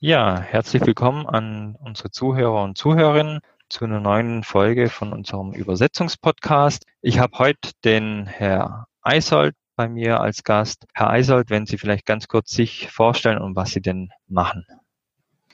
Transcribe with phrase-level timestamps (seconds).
[0.00, 6.84] Ja, herzlich willkommen an unsere Zuhörer und Zuhörerinnen zu einer neuen Folge von unserem Übersetzungspodcast.
[7.02, 10.86] Ich habe heute den Herr Eisold bei mir als Gast.
[10.94, 14.64] Herr Eisold, wenn Sie vielleicht ganz kurz sich vorstellen und was Sie denn machen.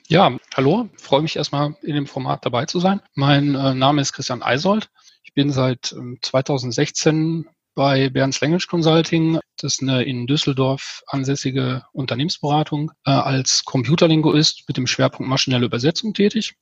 [0.09, 3.01] Ja, hallo, freue mich erstmal in dem Format dabei zu sein.
[3.15, 4.91] Mein äh, Name ist Christian Eisold.
[5.23, 9.39] Ich bin seit äh, 2016 bei Berns Language Consulting.
[9.57, 16.13] Das ist eine in Düsseldorf ansässige Unternehmensberatung äh, als Computerlinguist mit dem Schwerpunkt maschinelle Übersetzung
[16.13, 16.55] tätig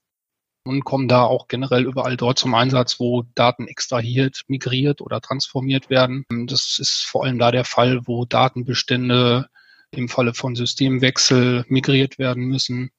[0.65, 5.89] und komme da auch generell überall dort zum Einsatz, wo Daten extrahiert, migriert oder transformiert
[5.89, 6.25] werden.
[6.47, 9.47] Das ist vor allem da der Fall, wo Datenbestände
[9.91, 12.91] im Falle von Systemwechsel migriert werden müssen.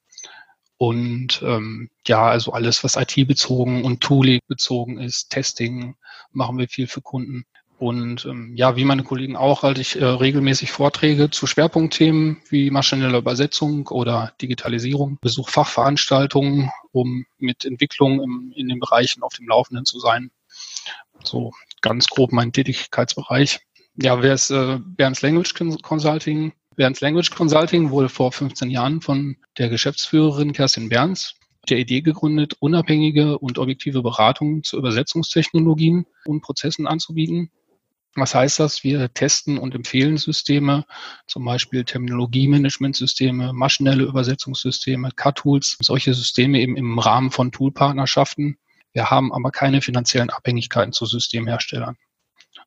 [0.77, 5.97] Und ähm, ja, also alles, was IT-bezogen und Tooling bezogen ist, Testing,
[6.33, 7.47] machen wir viel für Kunden.
[7.79, 12.71] Und ähm, ja, wie meine Kollegen auch, halte ich äh, regelmäßig Vorträge zu Schwerpunktthemen wie
[12.71, 19.85] maschinelle Übersetzung oder Digitalisierung, Besuch Fachveranstaltungen, um mit Entwicklungen in den Bereichen auf dem Laufenden
[19.85, 20.31] zu sein.
[21.25, 23.61] So ganz grob mein Tätigkeitsbereich.
[23.97, 26.53] Ja, wer ist äh, Berns Language Consulting?
[26.77, 31.35] Berns Language Consulting wurde vor 15 Jahren von der Geschäftsführerin Kerstin Berns
[31.69, 37.51] der Idee gegründet, unabhängige und objektive Beratungen zu Übersetzungstechnologien und Prozessen anzubieten.
[38.17, 38.85] Was heißt das?
[38.85, 40.85] Wir testen und empfehlen Systeme,
[41.27, 48.59] zum Beispiel Terminologie-Management-Systeme, maschinelle Übersetzungssysteme, CAT-Tools, solche Systeme eben im Rahmen von Toolpartnerschaften.
[48.93, 51.97] Wir haben aber keine finanziellen Abhängigkeiten zu Systemherstellern.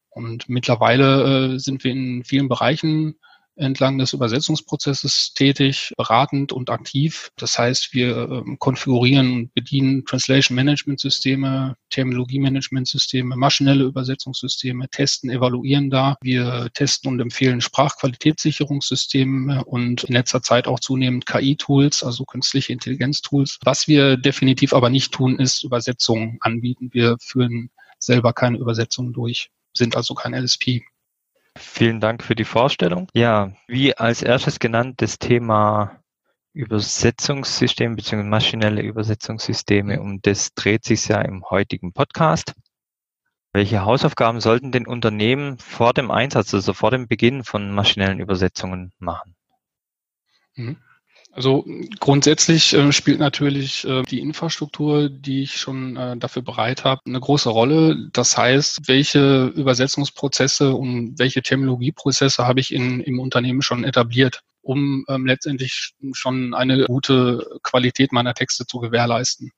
[0.10, 3.16] Und mittlerweile äh, sind wir in vielen Bereichen
[3.58, 7.32] entlang des Übersetzungsprozesses tätig, beratend und aktiv.
[7.38, 14.90] Das heißt, wir ähm, konfigurieren und bedienen Translation Management Systeme, Terminologie Management Systeme, maschinelle Übersetzungssysteme,
[14.90, 16.18] testen, evaluieren da.
[16.22, 23.60] Wir testen und empfehlen Sprachqualitätssicherungssysteme und in letzter Zeit auch zunehmend KI-Tools, also künstliche Intelligenz-Tools.
[23.64, 26.90] Was wir definitiv aber nicht tun, ist Übersetzungen anbieten.
[26.92, 30.84] Wir führen selber keine Übersetzungen durch, sind also kein LSP.
[31.58, 33.08] Vielen Dank für die Vorstellung.
[33.14, 36.00] Ja, wie als erstes genannt, das Thema
[36.54, 38.24] Übersetzungssystem bzw.
[38.24, 42.54] maschinelle Übersetzungssysteme, um das dreht sich ja im heutigen Podcast.
[43.54, 48.92] Welche Hausaufgaben sollten denn Unternehmen vor dem Einsatz, also vor dem Beginn von maschinellen Übersetzungen
[49.00, 49.36] machen?
[50.56, 50.78] Mhm.
[51.38, 51.64] Also
[52.00, 57.20] grundsätzlich äh, spielt natürlich äh, die Infrastruktur, die ich schon äh, dafür bereit habe, eine
[57.20, 58.10] große Rolle.
[58.12, 65.06] Das heißt, welche Übersetzungsprozesse und welche Terminologieprozesse habe ich in, im Unternehmen schon etabliert, um
[65.10, 69.52] ähm, letztendlich schon eine gute Qualität meiner Texte zu gewährleisten.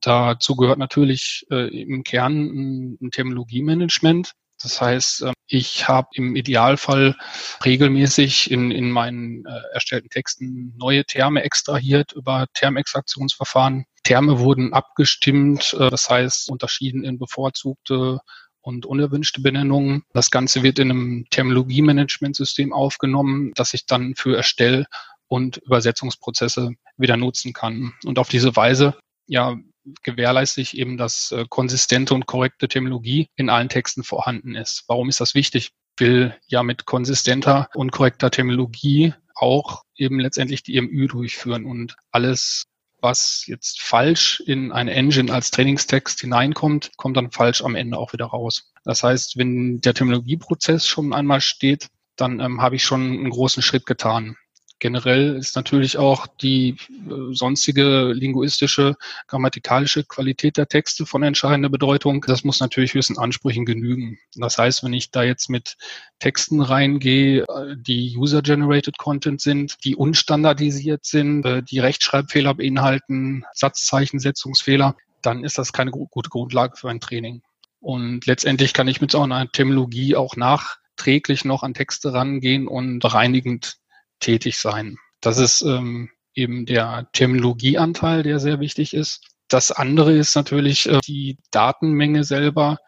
[0.00, 4.32] Dazu gehört natürlich äh, im Kern ein, ein Terminologiemanagement.
[4.64, 7.16] Das heißt, ähm, ich habe im Idealfall
[7.64, 13.84] regelmäßig in, in meinen äh, erstellten Texten neue Terme extrahiert über Termextraktionsverfahren.
[14.02, 18.18] Terme wurden abgestimmt, äh, das heißt unterschieden in bevorzugte
[18.62, 20.02] und unerwünschte Benennungen.
[20.14, 24.86] Das Ganze wird in einem Terminologie-Management-System aufgenommen, das ich dann für Erstell-
[25.28, 27.92] und Übersetzungsprozesse wieder nutzen kann.
[28.04, 28.96] Und auf diese Weise
[29.26, 29.56] ja,
[30.02, 34.84] gewährleiste ich eben, dass äh, konsistente und korrekte Terminologie in allen Texten vorhanden ist.
[34.88, 35.72] Warum ist das wichtig?
[35.96, 41.96] Ich will ja mit konsistenter und korrekter Terminologie auch eben letztendlich die EMÜ durchführen und
[42.10, 42.64] alles,
[43.00, 48.12] was jetzt falsch in eine Engine als Trainingstext hineinkommt, kommt dann falsch am Ende auch
[48.12, 48.72] wieder raus.
[48.84, 53.62] Das heißt, wenn der Terminologieprozess schon einmal steht, dann ähm, habe ich schon einen großen
[53.62, 54.36] Schritt getan.
[54.80, 58.96] Generell ist natürlich auch die äh, sonstige linguistische,
[59.28, 62.22] grammatikalische Qualität der Texte von entscheidender Bedeutung.
[62.26, 64.18] Das muss natürlich höchsten Ansprüchen genügen.
[64.34, 65.76] Das heißt, wenn ich da jetzt mit
[66.18, 74.96] Texten reingehe, äh, die User-Generated Content sind, die unstandardisiert sind, äh, die Rechtschreibfehler beinhalten, Satzzeichensetzungsfehler,
[75.22, 77.42] dann ist das keine gute Grundlage für ein Training.
[77.80, 82.98] Und letztendlich kann ich mit so einer Terminologie auch nachträglich noch an Texte rangehen und
[82.98, 83.76] bereinigend
[84.20, 84.96] tätig sein.
[85.20, 89.26] Das ist ähm, eben der Terminologieanteil, der sehr wichtig ist.
[89.48, 92.78] Das andere ist natürlich äh, die Datenmenge selber,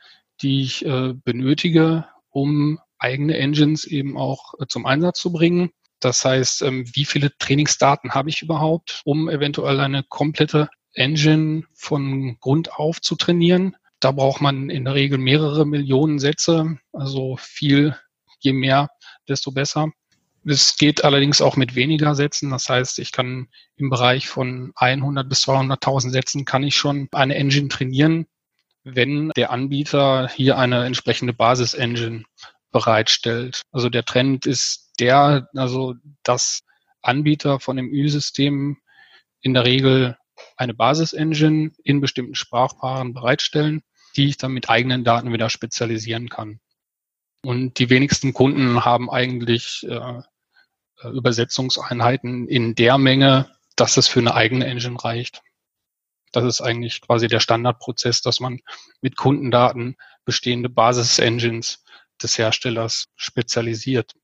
[0.43, 5.71] die ich äh, benötige, um eigene Engines eben auch äh, zum Einsatz zu bringen.
[6.01, 12.39] Das heißt, ähm, wie viele Trainingsdaten habe ich überhaupt, um eventuell eine komplette Engine von
[12.41, 13.77] Grund auf zu trainieren?
[14.01, 17.97] Da braucht man in der Regel mehrere Millionen Sätze, also viel,
[18.41, 18.89] je mehr,
[19.29, 19.91] desto besser.
[20.49, 22.51] Es geht allerdings auch mit weniger Sätzen.
[22.51, 27.35] Das heißt, ich kann im Bereich von 100 bis 200.000 Sätzen kann ich schon eine
[27.35, 28.27] Engine trainieren,
[28.85, 32.23] wenn der Anbieter hier eine entsprechende Basis-Engine
[32.71, 33.63] bereitstellt.
[33.73, 36.63] Also der Trend ist der, also dass
[37.03, 38.77] Anbieter von dem Ü-System
[39.41, 40.17] in der Regel
[40.57, 43.83] eine Basis-Engine in bestimmten Sprachpaaren bereitstellen,
[44.15, 46.61] die ich dann mit eigenen Daten wieder spezialisieren kann.
[47.43, 50.23] Und die wenigsten Kunden haben eigentlich äh,
[51.03, 55.43] Übersetzungseinheiten in der Menge, dass es für eine eigene Engine reicht.
[56.33, 58.61] Das ist eigentlich quasi der Standardprozess, dass man
[59.01, 61.85] mit Kundendaten bestehende Basis-Engines
[62.23, 64.15] des Herstellers spezialisiert.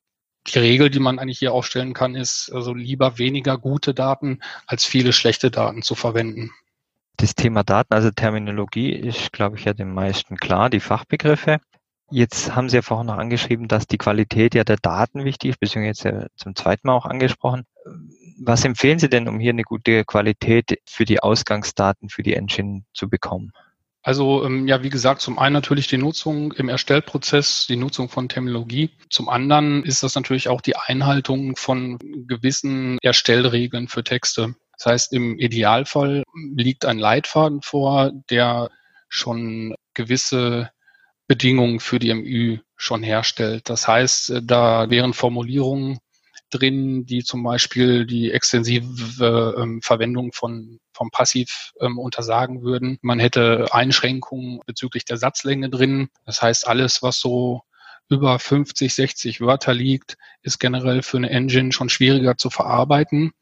[0.49, 4.85] Die Regel, die man eigentlich hier aufstellen kann, ist also lieber weniger gute Daten als
[4.85, 6.51] viele schlechte Daten zu verwenden.
[7.17, 11.61] Das Thema Daten, also Terminologie, ist, glaube ich, ja den meisten klar, die Fachbegriffe.
[12.13, 15.61] Jetzt haben Sie ja vorhin noch angeschrieben, dass die Qualität ja der Daten wichtig ist,
[15.61, 17.65] beziehungsweise jetzt ja zum zweiten Mal auch angesprochen.
[18.39, 22.85] Was empfehlen Sie denn, um hier eine gute Qualität für die Ausgangsdaten für die Engine
[22.93, 23.53] zu bekommen?
[24.03, 28.29] Also ähm, ja, wie gesagt, zum einen natürlich die Nutzung im Erstellprozess, die Nutzung von
[28.29, 28.91] Terminologie.
[29.09, 34.55] Zum anderen ist das natürlich auch die Einhaltung von gewissen Erstellregeln für Texte.
[34.77, 36.25] Das heißt, im Idealfall
[36.55, 38.71] liegt ein Leitfaden vor, der
[39.09, 40.71] schon gewisse
[41.33, 43.71] Bedingungen für die MÜ schon herstellt.
[43.71, 45.99] Das heißt, äh, da wären Formulierungen
[46.51, 52.99] drin, die zum Beispiel die extensive ähm, Verwendung von vom Passiv ähm, untersagen würden.
[53.01, 56.11] Man hätte Einschränkungen bezüglich der Satzlänge drin.
[56.27, 57.63] Das heißt, alles, was so
[58.11, 63.33] über 50, 60 Wörter liegt, ist generell für eine Engine schon schwieriger zu verarbeiten.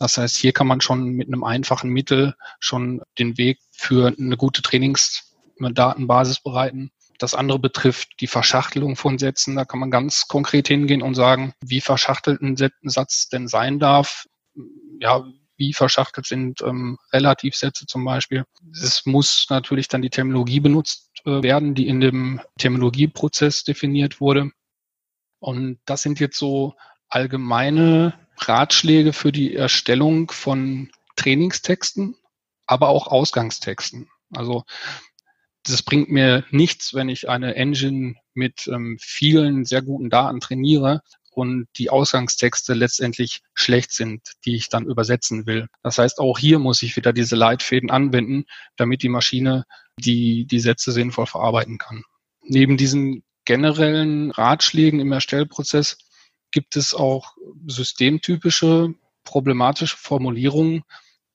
[0.00, 4.36] Das heißt, hier kann man schon mit einem einfachen Mittel schon den Weg für eine
[4.36, 6.90] gute Trainingsdatenbasis bereiten.
[7.18, 9.56] Das andere betrifft die Verschachtelung von Sätzen.
[9.56, 14.26] Da kann man ganz konkret hingehen und sagen, wie verschachtelt ein Satz denn sein darf.
[15.00, 15.24] Ja,
[15.56, 18.44] wie verschachtelt sind ähm, Relativsätze zum Beispiel.
[18.72, 24.50] Es muss natürlich dann die Terminologie benutzt äh, werden, die in dem Terminologieprozess definiert wurde.
[25.38, 26.74] Und das sind jetzt so
[27.08, 32.16] allgemeine Ratschläge für die Erstellung von Trainingstexten,
[32.66, 34.08] aber auch Ausgangstexten.
[34.34, 34.64] Also
[35.68, 41.02] das bringt mir nichts, wenn ich eine Engine mit ähm, vielen sehr guten Daten trainiere
[41.30, 45.68] und die Ausgangstexte letztendlich schlecht sind, die ich dann übersetzen will.
[45.82, 48.46] Das heißt, auch hier muss ich wieder diese Leitfäden anwenden,
[48.76, 49.64] damit die Maschine
[49.98, 52.04] die, die Sätze sinnvoll verarbeiten kann.
[52.42, 55.98] Neben diesen generellen Ratschlägen im Erstellprozess
[56.52, 57.34] gibt es auch
[57.66, 60.84] systemtypische problematische Formulierungen,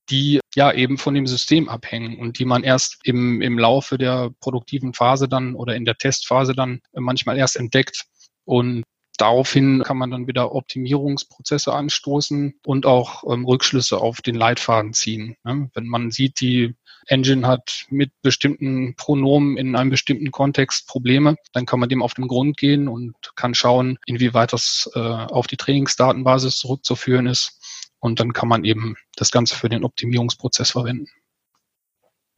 [0.09, 4.31] die ja eben von dem System abhängen und die man erst im, im Laufe der
[4.39, 8.05] produktiven Phase dann oder in der Testphase dann manchmal erst entdeckt.
[8.45, 8.83] Und
[9.17, 15.35] daraufhin kann man dann wieder Optimierungsprozesse anstoßen und auch ähm, Rückschlüsse auf den Leitfaden ziehen.
[15.43, 15.69] Ne?
[15.73, 16.75] Wenn man sieht, die
[17.07, 22.13] Engine hat mit bestimmten Pronomen in einem bestimmten Kontext Probleme, dann kann man dem auf
[22.13, 27.60] den Grund gehen und kann schauen, inwieweit das äh, auf die Trainingsdatenbasis zurückzuführen ist
[28.01, 31.07] und dann kann man eben das Ganze für den Optimierungsprozess verwenden.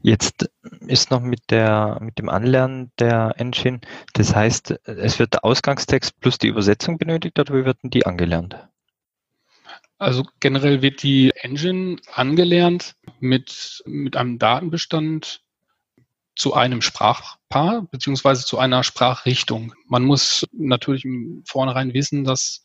[0.04, 0.52] Jetzt
[0.86, 3.80] ist noch mit der, mit dem Anlernen der Engine,
[4.14, 8.06] das heißt, es wird der Ausgangstext plus die Übersetzung benötigt oder wie wird denn die
[8.06, 8.58] angelernt?
[9.98, 15.42] Also generell wird die Engine angelernt mit, mit einem Datenbestand
[16.36, 19.74] zu einem Sprachpaar beziehungsweise zu einer Sprachrichtung.
[19.88, 22.64] Man muss natürlich im Vornherein wissen, dass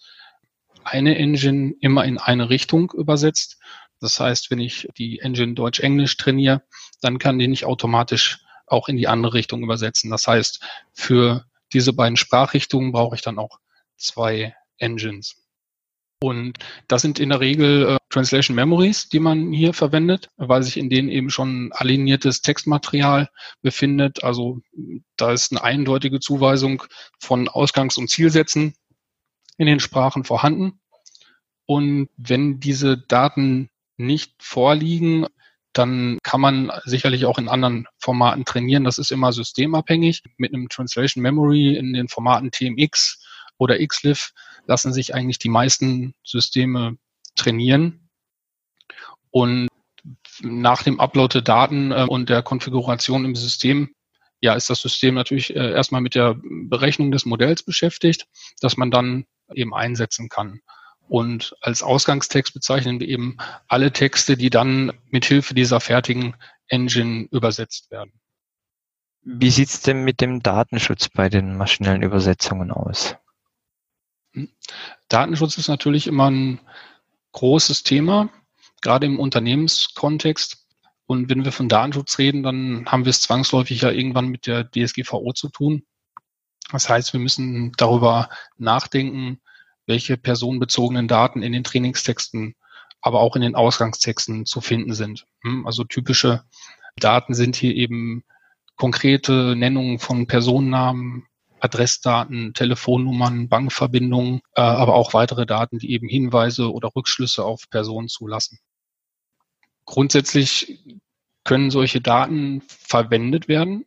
[0.85, 3.59] eine Engine immer in eine Richtung übersetzt.
[4.01, 6.63] Das heißt, wenn ich die Engine Deutsch-Englisch trainiere,
[7.01, 10.11] dann kann die nicht automatisch auch in die andere Richtung übersetzen.
[10.11, 13.59] Das heißt, für diese beiden Sprachrichtungen brauche ich dann auch
[13.97, 15.37] zwei Engines.
[16.21, 16.59] Und
[16.89, 20.91] das sind in der Regel äh, Translation Memories, die man hier verwendet, weil sich in
[20.91, 23.29] denen eben schon aligniertes Textmaterial
[23.63, 24.25] befindet.
[24.25, 24.61] Also
[25.17, 26.83] da ist eine eindeutige Zuweisung
[27.21, 28.75] von Ausgangs- und Zielsätzen
[29.59, 30.81] in den Sprachen vorhanden.
[31.67, 35.27] Und wenn diese Daten nicht vorliegen,
[35.75, 38.85] dann kann man sicherlich auch in anderen Formaten trainieren.
[38.85, 40.23] Das ist immer systemabhängig.
[40.39, 43.23] Mit einem Translation Memory in den Formaten TMX
[43.59, 44.33] oder XLIF
[44.67, 46.97] lassen sich eigentlich die meisten Systeme
[47.37, 48.09] trainieren.
[49.31, 49.69] Und
[50.41, 53.91] nach dem Upload der Daten äh, und der Konfiguration im System
[54.41, 58.27] ja, ist das System natürlich äh, erstmal mit der Berechnung des Modells beschäftigt,
[58.61, 60.61] dass man dann eben einsetzen kann.
[61.09, 66.37] Und als Ausgangstext bezeichnen wir eben alle Texte, die dann mit Hilfe dieser fertigen
[66.69, 68.13] Engine übersetzt werden.
[69.23, 73.17] Wie sieht's denn mit dem Datenschutz bei den maschinellen Übersetzungen aus?
[74.33, 74.49] Hm.
[75.09, 76.61] Datenschutz ist natürlich immer ein
[77.33, 78.31] großes Thema,
[78.81, 80.67] gerade im Unternehmenskontext.
[81.07, 84.71] Und wenn wir von Datenschutz reden, dann haben wir es zwangsläufig ja irgendwann mit der
[84.71, 85.85] DSGVO zu tun.
[86.71, 89.41] Das heißt, wir müssen darüber nachdenken,
[89.87, 92.55] welche personenbezogenen Daten in den Trainingstexten
[93.01, 95.27] aber auch in den Ausgangstexten zu finden sind.
[95.43, 96.43] Hm, also typische
[96.97, 98.25] Daten sind hier eben
[98.77, 101.27] konkrete Nennungen von Personennamen,
[101.61, 108.09] Adressdaten, Telefonnummern, Bankverbindungen, äh, aber auch weitere Daten, die eben Hinweise oder Rückschlüsse auf Personen
[108.09, 108.61] zulassen.
[109.85, 110.79] Grundsätzlich
[111.45, 113.87] können solche Daten verwendet werden,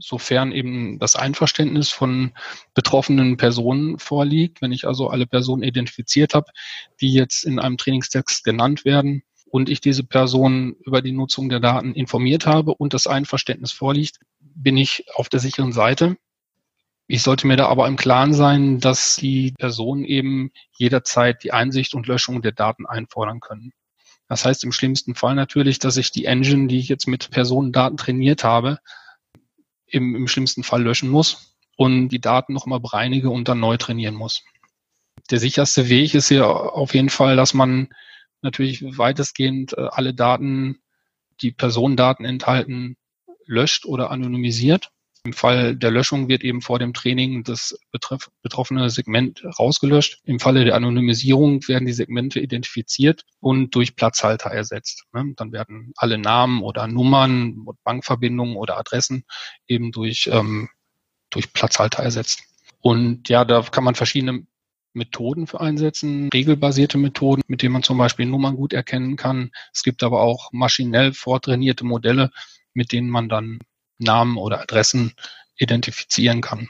[0.00, 2.32] sofern eben das Einverständnis von
[2.74, 4.62] betroffenen Personen vorliegt.
[4.62, 6.50] Wenn ich also alle Personen identifiziert habe,
[7.00, 11.60] die jetzt in einem Trainingstext genannt werden und ich diese Person über die Nutzung der
[11.60, 16.16] Daten informiert habe und das Einverständnis vorliegt, bin ich auf der sicheren Seite.
[17.06, 21.94] Ich sollte mir da aber im Klaren sein, dass die Personen eben jederzeit die Einsicht
[21.94, 23.72] und Löschung der Daten einfordern können.
[24.28, 27.96] Das heißt im schlimmsten Fall natürlich, dass ich die Engine, die ich jetzt mit Personendaten
[27.96, 28.78] trainiert habe,
[29.90, 34.14] im, im schlimmsten Fall löschen muss und die Daten nochmal bereinige und dann neu trainieren
[34.14, 34.42] muss.
[35.30, 37.88] Der sicherste Weg ist hier auf jeden Fall, dass man
[38.42, 40.82] natürlich weitestgehend äh, alle Daten,
[41.42, 42.96] die Personendaten enthalten,
[43.46, 44.90] löscht oder anonymisiert.
[45.24, 50.20] Im Fall der Löschung wird eben vor dem Training das betreff, betroffene Segment rausgelöscht.
[50.24, 55.04] Im Falle der Anonymisierung werden die Segmente identifiziert und durch Platzhalter ersetzt.
[55.12, 55.34] Ne?
[55.36, 59.24] Dann werden alle Namen oder Nummern, Bankverbindungen oder Adressen
[59.66, 60.70] eben durch, ähm,
[61.28, 62.42] durch Platzhalter ersetzt.
[62.80, 64.46] Und ja, da kann man verschiedene
[64.94, 69.50] Methoden für einsetzen, regelbasierte Methoden, mit denen man zum Beispiel Nummern gut erkennen kann.
[69.72, 72.30] Es gibt aber auch maschinell vortrainierte Modelle,
[72.72, 73.60] mit denen man dann
[74.00, 75.14] Namen oder Adressen
[75.56, 76.68] identifizieren kann.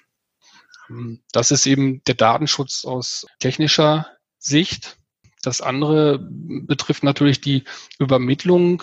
[1.32, 4.06] Das ist eben der Datenschutz aus technischer
[4.38, 4.98] Sicht.
[5.42, 7.64] Das andere betrifft natürlich die
[7.98, 8.82] Übermittlung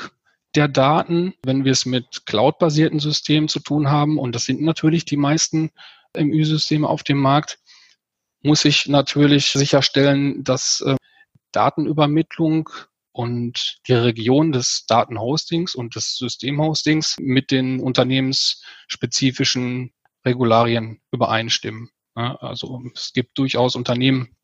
[0.55, 5.05] der Daten, wenn wir es mit cloud-basierten Systemen zu tun haben, und das sind natürlich
[5.05, 5.71] die meisten
[6.17, 7.59] MÜ-Systeme auf dem Markt,
[8.41, 10.95] muss ich natürlich sicherstellen, dass äh,
[11.51, 12.69] Datenübermittlung
[13.17, 19.91] und die Region des Datenhostings und des Systemhostings mit den unternehmensspezifischen
[20.23, 21.89] Regularien übereinstimmen.
[22.13, 24.35] Also es gibt durchaus Unternehmen,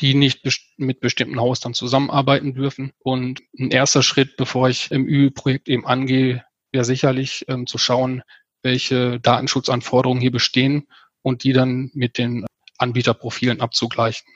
[0.00, 0.40] die nicht
[0.76, 2.90] mit bestimmten Hostern zusammenarbeiten dürfen.
[2.98, 8.22] Und ein erster Schritt, bevor ich im Ü-Projekt eben angehe, wäre sicherlich ähm, zu schauen,
[8.62, 10.88] welche Datenschutzanforderungen hier bestehen
[11.22, 12.44] und die dann mit den
[12.78, 14.26] Anbieterprofilen abzugleichen.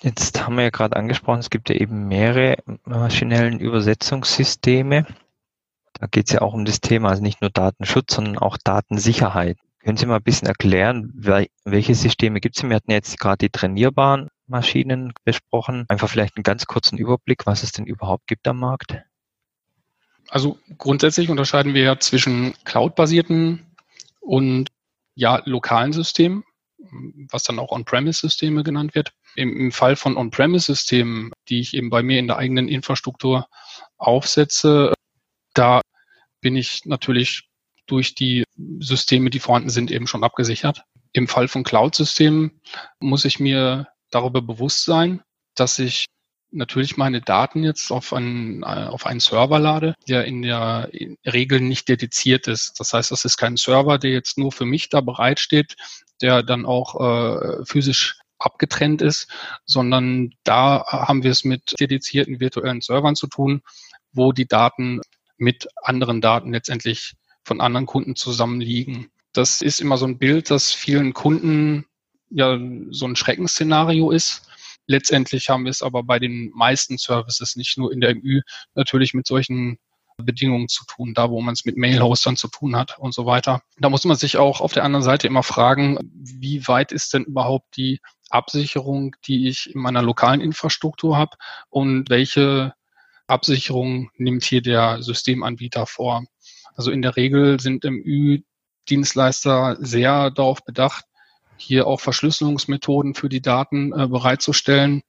[0.00, 5.06] Jetzt haben wir ja gerade angesprochen, es gibt ja eben mehrere maschinellen Übersetzungssysteme.
[5.94, 9.56] Da geht es ja auch um das Thema, also nicht nur Datenschutz, sondern auch Datensicherheit.
[9.82, 11.12] Können Sie mal ein bisschen erklären,
[11.64, 12.62] welche Systeme gibt es?
[12.62, 15.86] Wir hatten jetzt gerade die trainierbaren Maschinen besprochen.
[15.88, 18.98] Einfach vielleicht einen ganz kurzen Überblick, was es denn überhaupt gibt am Markt.
[20.28, 23.64] Also grundsätzlich unterscheiden wir ja zwischen cloud-basierten
[24.20, 24.70] und
[25.14, 26.44] ja lokalen Systemen
[27.30, 29.12] was dann auch On-Premise-Systeme genannt wird.
[29.36, 33.48] Im, Im, Fall von On-Premise-Systemen, die ich eben bei mir in der eigenen Infrastruktur
[33.98, 34.94] aufsetze,
[35.54, 35.80] da
[36.40, 37.48] bin ich natürlich
[37.86, 38.44] durch die
[38.80, 40.82] Systeme, die vorhanden sind, eben schon abgesichert.
[41.12, 42.60] Im Fall von Cloud-Systemen
[43.00, 45.22] muss ich mir darüber bewusst sein,
[45.54, 46.06] dass ich
[46.50, 50.90] natürlich meine Daten jetzt auf einen, äh, auf einen Server lade, der in der
[51.24, 52.78] Regel nicht dediziert ist.
[52.78, 55.76] Das heißt, das ist kein Server, der jetzt nur für mich da bereitsteht,
[56.20, 59.28] der dann auch äh, physisch abgetrennt ist,
[59.64, 63.62] sondern da haben wir es mit dedizierten virtuellen Servern zu tun,
[64.12, 65.00] wo die Daten
[65.38, 67.14] mit anderen Daten letztendlich
[67.44, 69.10] von anderen Kunden zusammenliegen.
[69.32, 71.84] Das ist immer so ein Bild, das vielen Kunden
[72.30, 72.58] ja
[72.90, 74.48] so ein Schreckensszenario ist.
[74.86, 78.42] Letztendlich haben wir es aber bei den meisten Services, nicht nur in der MÜ,
[78.74, 79.78] natürlich mit solchen
[80.16, 83.62] Bedingungen zu tun, da wo man es mit Mail-Hostern zu tun hat und so weiter.
[83.78, 87.24] Da muss man sich auch auf der anderen Seite immer fragen, wie weit ist denn
[87.24, 88.00] überhaupt die
[88.30, 91.36] Absicherung, die ich in meiner lokalen Infrastruktur habe
[91.68, 92.74] und welche
[93.26, 96.24] Absicherung nimmt hier der Systemanbieter vor.
[96.74, 101.04] Also in der Regel sind MÜ-Dienstleister sehr darauf bedacht,
[101.56, 105.02] hier auch Verschlüsselungsmethoden für die Daten äh, bereitzustellen,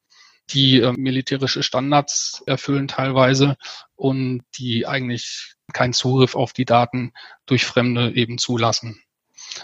[0.52, 3.58] die äh, militärische Standards erfüllen teilweise
[3.96, 7.12] und die eigentlich keinen Zugriff auf die Daten
[7.46, 9.02] durch Fremde eben zulassen.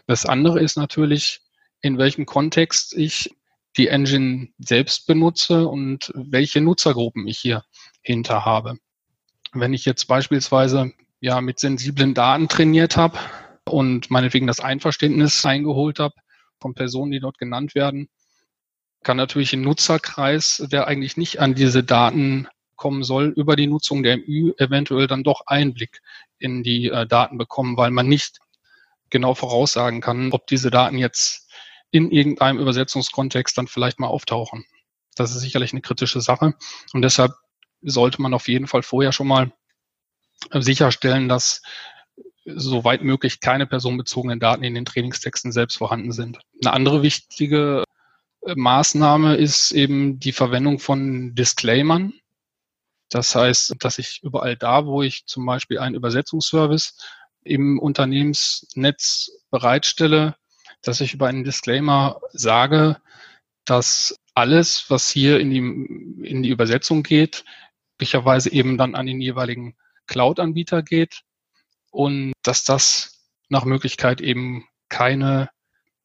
[0.08, 1.42] Das andere ist natürlich,
[1.82, 3.32] in welchem Kontext ich
[3.78, 7.64] die Engine selbst benutze und welche Nutzergruppen ich hier
[8.02, 8.78] hinter habe.
[9.52, 13.18] Wenn ich jetzt beispielsweise ja mit sensiblen Daten trainiert habe
[13.66, 16.16] und meinetwegen das Einverständnis eingeholt habe
[16.60, 18.10] von Personen, die dort genannt werden,
[19.04, 24.04] kann natürlich ein Nutzerkreis, der eigentlich nicht an diese Daten kommen soll, über die Nutzung
[24.04, 26.02] der MÜ eventuell dann doch Einblick
[26.40, 28.40] in die äh, Daten bekommen, weil man nicht
[29.10, 31.43] genau voraussagen kann, ob diese Daten jetzt
[31.94, 34.66] in irgendeinem Übersetzungskontext dann vielleicht mal auftauchen.
[35.16, 36.56] Das ist sicherlich eine kritische Sache.
[36.92, 37.34] Und deshalb
[37.84, 39.54] sollte man auf jeden Fall vorher schon mal
[40.52, 41.62] sicherstellen, dass
[42.46, 46.40] soweit möglich keine personenbezogenen Daten in den Trainingstexten selbst vorhanden sind.
[46.64, 47.84] Eine andere wichtige
[48.42, 52.14] äh, Maßnahme ist eben die Verwendung von Disclaimern.
[53.10, 56.98] Das heißt, dass ich überall da, wo ich zum Beispiel einen Übersetzungsservice
[57.44, 60.36] im Unternehmensnetz bereitstelle,
[60.84, 62.98] dass ich über einen Disclaimer sage,
[63.66, 67.44] dass alles, was hier in die, in die Übersetzung geht,
[67.98, 69.76] möglicherweise eben dann an den jeweiligen
[70.08, 71.22] Cloud-Anbieter geht
[71.92, 75.50] und dass das nach Möglichkeit eben keine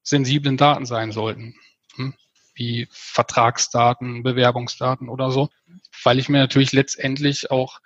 [0.03, 1.57] sensiblen Daten sein sollten,
[1.97, 2.15] hm?
[2.55, 5.49] wie Vertragsdaten, Bewerbungsdaten oder so,
[6.05, 7.81] weil ich mir natürlich letztendlich auch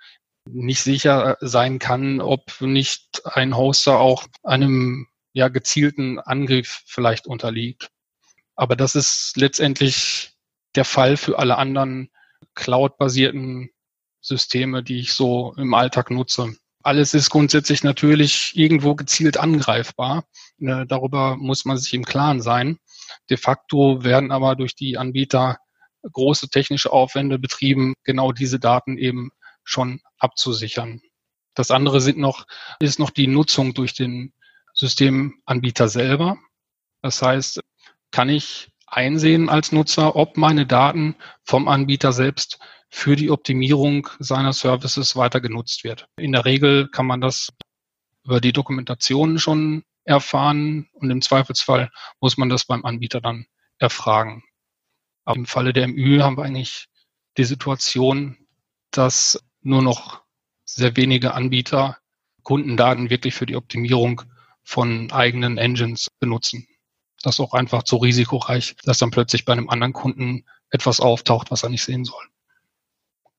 [0.45, 7.89] nicht sicher sein kann, ob nicht ein Hoster auch einem ja gezielten Angriff vielleicht unterliegt.
[8.55, 10.33] Aber das ist letztendlich
[10.75, 12.09] der Fall für alle anderen
[12.55, 13.69] Cloud-basierten
[14.21, 16.55] Systeme, die ich so im Alltag nutze.
[16.83, 20.25] Alles ist grundsätzlich natürlich irgendwo gezielt angreifbar.
[20.59, 22.77] Äh, darüber muss man sich im Klaren sein.
[23.29, 25.57] De facto werden aber durch die Anbieter
[26.11, 29.31] große technische Aufwände betrieben, genau diese Daten eben
[29.63, 31.01] schon abzusichern.
[31.55, 32.45] Das andere sind noch,
[32.79, 34.33] ist noch die Nutzung durch den
[34.83, 36.37] Systemanbieter selber.
[37.01, 37.61] Das heißt,
[38.11, 42.59] kann ich einsehen als Nutzer, ob meine Daten vom Anbieter selbst
[42.89, 46.07] für die Optimierung seiner Services weiter genutzt wird.
[46.17, 47.49] In der Regel kann man das
[48.25, 53.45] über die Dokumentation schon erfahren und im Zweifelsfall muss man das beim Anbieter dann
[53.79, 54.43] erfragen.
[55.23, 56.87] Aber im Falle der MÜ haben wir eigentlich
[57.37, 58.37] die Situation,
[58.91, 60.23] dass nur noch
[60.65, 61.97] sehr wenige Anbieter
[62.43, 64.23] Kundendaten wirklich für die Optimierung
[64.63, 66.67] von eigenen Engines benutzen.
[67.21, 71.51] Das ist auch einfach zu risikoreich, dass dann plötzlich bei einem anderen Kunden etwas auftaucht,
[71.51, 72.23] was er nicht sehen soll.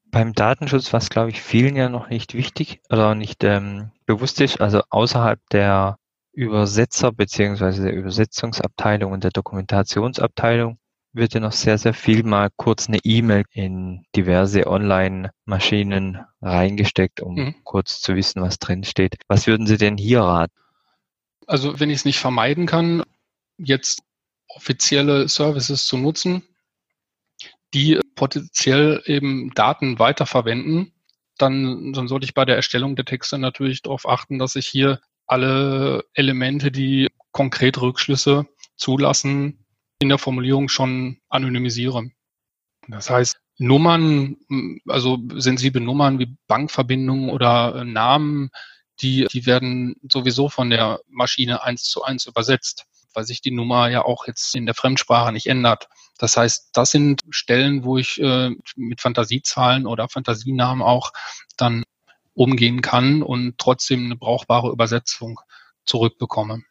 [0.07, 4.61] Beim Datenschutz, was glaube ich vielen ja noch nicht wichtig oder nicht ähm, bewusst ist,
[4.61, 5.99] also außerhalb der
[6.33, 10.79] Übersetzer beziehungsweise der Übersetzungsabteilung und der Dokumentationsabteilung
[11.13, 17.35] wird ja noch sehr, sehr viel mal kurz eine E-Mail in diverse Online-Maschinen reingesteckt, um
[17.35, 17.55] mhm.
[17.63, 19.17] kurz zu wissen, was drin steht.
[19.29, 20.53] Was würden Sie denn hier raten?
[21.47, 23.03] Also wenn ich es nicht vermeiden kann,
[23.59, 24.03] jetzt
[24.49, 26.43] offizielle Services zu nutzen,
[27.73, 30.93] die potenziell eben Daten weiterverwenden,
[31.39, 35.01] dann, dann sollte ich bei der Erstellung der Texte natürlich darauf achten, dass ich hier
[35.27, 39.65] alle Elemente, die konkret Rückschlüsse zulassen,
[39.99, 42.11] in der Formulierung schon anonymisiere.
[42.89, 44.37] Das heißt, Nummern,
[44.87, 48.51] also sensible Nummern wie Bankverbindungen oder Namen,
[49.01, 53.89] die, die werden sowieso von der Maschine eins zu eins übersetzt weil sich die Nummer
[53.89, 55.89] ja auch jetzt in der Fremdsprache nicht ändert.
[56.19, 61.13] Das heißt, das sind Stellen, wo ich äh, mit Fantasiezahlen oder Fantasienamen auch
[61.57, 61.85] dann
[62.35, 65.41] umgehen kann und trotzdem eine brauchbare Übersetzung
[65.87, 66.63] zurückbekomme.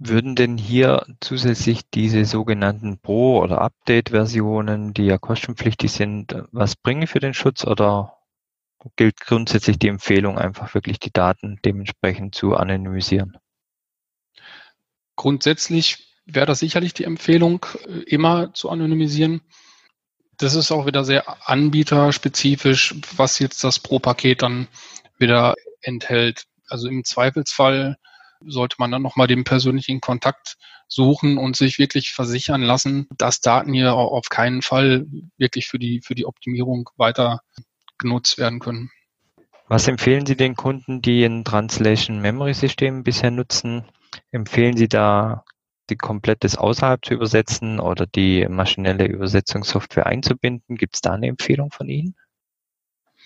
[0.00, 7.08] Würden denn hier zusätzlich diese sogenannten Pro- oder Update-Versionen, die ja kostenpflichtig sind, was bringen
[7.08, 8.17] für den Schutz oder
[8.96, 13.36] gilt grundsätzlich die Empfehlung, einfach wirklich die Daten dementsprechend zu anonymisieren?
[15.16, 19.40] Grundsätzlich wäre das sicherlich die Empfehlung, äh, immer zu anonymisieren.
[20.36, 24.68] Das ist auch wieder sehr anbieterspezifisch, was jetzt das Pro-Paket dann
[25.18, 26.44] wieder enthält.
[26.68, 27.96] Also im Zweifelsfall
[28.46, 33.72] sollte man dann nochmal den persönlichen Kontakt suchen und sich wirklich versichern lassen, dass Daten
[33.72, 37.40] hier auf keinen Fall wirklich für die, für die Optimierung weiter
[37.98, 38.90] genutzt werden können.
[39.68, 43.84] Was empfehlen Sie den Kunden, die ein Translation Memory System bisher nutzen?
[44.30, 45.44] Empfehlen Sie da,
[45.90, 50.76] die komplettes außerhalb zu übersetzen oder die maschinelle Übersetzungssoftware einzubinden?
[50.76, 52.14] Gibt es da eine Empfehlung von Ihnen?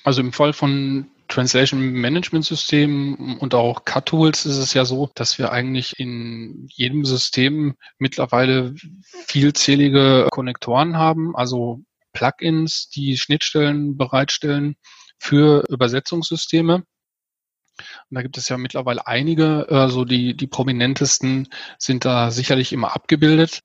[0.04, 5.38] Also im Fall von Translation Management Systemen und auch Cut-Tools ist es ja so, dass
[5.38, 8.74] wir eigentlich in jedem System mittlerweile
[9.26, 11.80] vielzählige Konnektoren haben, also
[12.22, 14.76] Plugins, die Schnittstellen bereitstellen
[15.18, 16.74] für Übersetzungssysteme.
[16.74, 16.85] Und
[18.11, 23.61] da gibt es ja mittlerweile einige, also die, die prominentesten sind da sicherlich immer abgebildet.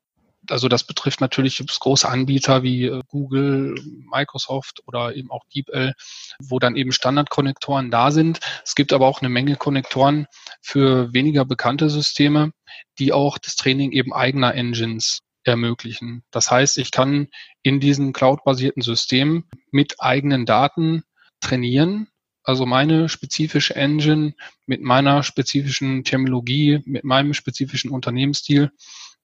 [0.50, 3.76] Also das betrifft natürlich große Anbieter wie äh, Google,
[4.10, 5.93] Microsoft oder eben auch DeepL,
[6.39, 8.39] wo dann eben Standardkonnektoren da sind.
[8.63, 10.26] Es gibt aber auch eine Menge Konnektoren
[10.62, 12.52] für weniger bekannte Systeme,
[12.98, 16.24] die auch das Training eben eigener Engines ermöglichen.
[16.32, 17.28] Das heißt, ich kann
[17.64, 21.04] in diesen cloud-basierten Systemen mit eigenen Daten
[21.40, 22.08] trainieren
[22.48, 24.34] also meine spezifische Engine
[24.66, 28.72] mit meiner spezifischen Terminologie, mit meinem spezifischen Unternehmensstil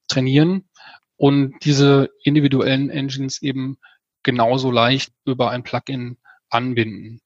[0.08, 0.68] trainieren
[1.16, 3.78] und diese individuellen Engines eben
[4.22, 6.18] genauso leicht über ein Plugin
[6.50, 7.22] anbinden.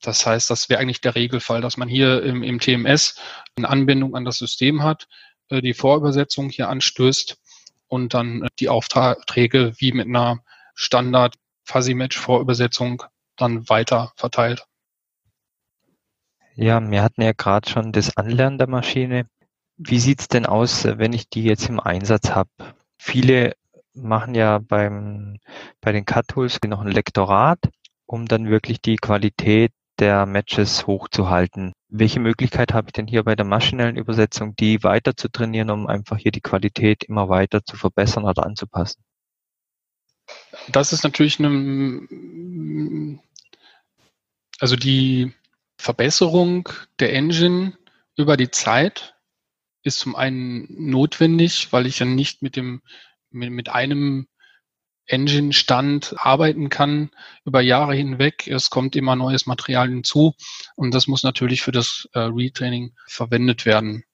[0.00, 3.18] Das heißt, das wäre eigentlich der Regelfall, dass man hier im, im TMS
[3.56, 5.08] eine Anbindung an das System hat,
[5.48, 7.38] äh, die Vorübersetzung hier anstößt
[7.88, 10.40] und dann äh, die Aufträge wie mit einer
[10.74, 13.02] Standard Fuzzy Match Vorübersetzung
[13.36, 14.66] dann weiter verteilt.
[16.56, 19.26] Ja, wir hatten ja gerade schon das Anlernen der Maschine.
[19.76, 22.50] Wie sieht's denn aus, wenn ich die jetzt im Einsatz habe?
[22.96, 23.56] Viele
[23.92, 25.38] machen ja beim,
[25.80, 27.58] bei den Cut-Tools noch ein Lektorat,
[28.06, 31.72] um dann wirklich die Qualität der Matches hochzuhalten.
[31.96, 35.86] Welche Möglichkeit habe ich denn hier bei der maschinellen Übersetzung, die weiter zu trainieren, um
[35.86, 39.04] einfach hier die Qualität immer weiter zu verbessern oder anzupassen?
[40.66, 43.20] Das ist natürlich eine,
[44.58, 45.34] also die
[45.78, 47.78] Verbesserung der Engine
[48.16, 49.14] über die Zeit
[49.84, 52.82] ist zum einen notwendig, weil ich ja nicht mit dem,
[53.30, 54.26] mit, mit einem
[55.06, 57.10] Engine-Stand arbeiten kann
[57.44, 58.46] über Jahre hinweg.
[58.46, 60.34] Es kommt immer neues Material hinzu
[60.76, 64.04] und das muss natürlich für das äh, Retraining verwendet werden.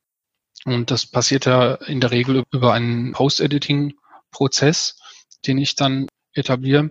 [0.65, 4.99] Und das passiert ja in der Regel über einen Post-Editing-Prozess,
[5.47, 6.91] den ich dann etabliere.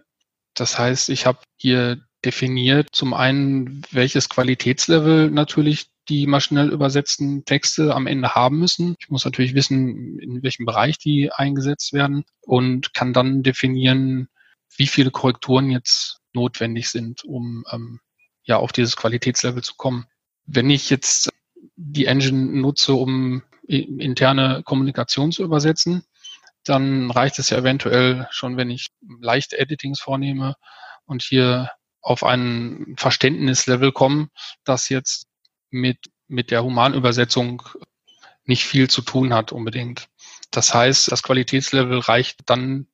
[0.55, 7.93] Das heißt, ich habe hier definiert zum einen, welches Qualitätslevel natürlich die maschinell übersetzten Texte
[7.95, 8.95] am Ende haben müssen.
[9.00, 14.28] Ich muss natürlich wissen, in welchem Bereich die eingesetzt werden und kann dann definieren,
[14.76, 18.00] wie viele Korrekturen jetzt notwendig sind, um ähm,
[18.43, 20.06] ja auf dieses Qualitätslevel zu kommen.
[20.45, 21.30] Wenn ich jetzt
[21.76, 26.04] die Engine nutze, um interne Kommunikation zu übersetzen,
[26.63, 28.88] dann reicht es ja eventuell schon, wenn ich
[29.22, 30.56] leichte Editings vornehme
[31.06, 31.69] und hier
[32.02, 34.30] auf ein Verständnislevel komme,
[34.63, 35.29] das jetzt
[35.69, 37.63] mit, mit der Humanübersetzung
[38.45, 40.08] nicht viel zu tun hat unbedingt.
[40.51, 42.88] Das heißt, das Qualitätslevel reicht dann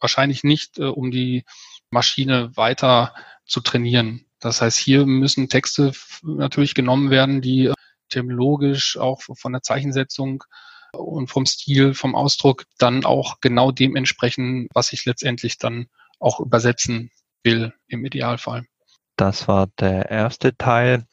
[0.00, 1.44] wahrscheinlich nicht, äh, um die
[1.90, 3.14] Maschine weiter
[3.46, 4.26] zu trainieren.
[4.40, 7.72] Das heißt, hier müssen Texte natürlich genommen werden, die
[8.08, 10.44] terminologisch auch von der Zeichensetzung
[10.92, 16.40] und vom Stil, vom Ausdruck dann auch genau dem entsprechen, was ich letztendlich dann auch
[16.40, 17.10] übersetzen
[17.42, 18.64] will im Idealfall.
[19.16, 21.04] Das war der erste Teil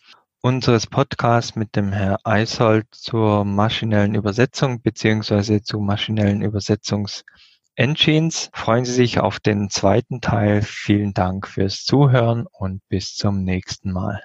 [0.45, 8.51] unseres Podcasts mit dem Herr Eisold zur maschinellen Übersetzung beziehungsweise zu maschinellen Übersetzungsengines.
[8.53, 10.61] Freuen Sie sich auf den zweiten Teil.
[10.61, 14.21] Vielen Dank fürs Zuhören und bis zum nächsten Mal.